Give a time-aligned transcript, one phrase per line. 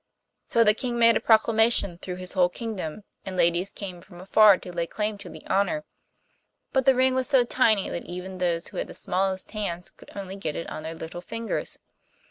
[0.47, 4.57] So the King made a proclamation through his whole kingdom and ladies came from afar
[4.57, 5.83] to lay claim to the honour.
[6.73, 10.09] But the ring was so tiny that even those who had the smallest hands could
[10.15, 11.77] only get it on their little fingers.